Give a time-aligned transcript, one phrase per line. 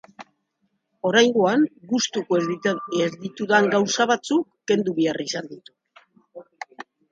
[1.09, 2.39] Oraingoan, gustuko
[3.05, 4.43] ez ditudan gauza batzuk
[4.73, 6.53] kendu behar izan ditut.